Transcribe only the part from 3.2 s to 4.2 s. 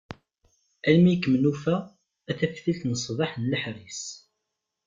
n leḥris.